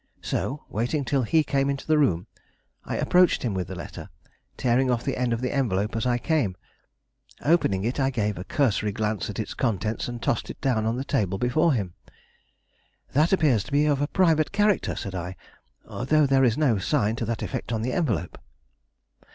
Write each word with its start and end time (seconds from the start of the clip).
So, 0.23 0.65
waiting 0.67 1.05
till 1.05 1.21
he 1.21 1.43
came 1.43 1.69
into 1.69 1.85
the 1.85 1.99
room, 1.99 2.25
I 2.85 2.95
approached 2.97 3.43
him 3.43 3.53
with 3.53 3.67
the 3.67 3.75
letter, 3.75 4.09
tearing 4.57 4.89
off 4.89 5.03
the 5.03 5.15
end 5.15 5.31
of 5.31 5.41
the 5.41 5.53
envelope 5.53 5.95
as 5.95 6.07
I 6.07 6.17
came. 6.17 6.57
Opening 7.45 7.83
it, 7.83 7.99
I 7.99 8.09
gave 8.09 8.39
a 8.39 8.43
cursory 8.43 8.91
glance 8.91 9.29
at 9.29 9.37
its 9.37 9.53
contents 9.53 10.07
and 10.07 10.19
tossed 10.19 10.49
it 10.49 10.59
down 10.59 10.87
on 10.87 10.97
the 10.97 11.05
table 11.05 11.37
before 11.37 11.73
him. 11.73 11.93
"That 13.13 13.31
appears 13.31 13.63
to 13.65 13.71
be 13.71 13.85
of 13.85 14.01
a 14.01 14.07
private 14.07 14.51
character," 14.51 14.95
said 14.95 15.13
I, 15.13 15.35
"though 15.85 16.25
there 16.25 16.43
is 16.43 16.57
no 16.57 16.79
sign 16.79 17.15
to 17.17 17.25
that 17.25 17.43
effect 17.43 17.71
on 17.71 17.83
the 17.83 17.93
envelope." 17.93 18.39